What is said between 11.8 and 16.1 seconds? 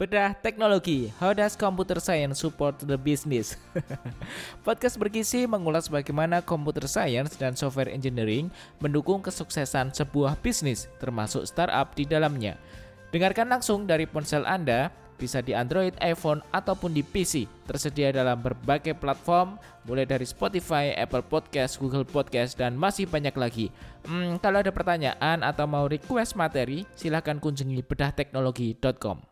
di dalamnya. Dengarkan langsung dari ponsel Anda, bisa di Android,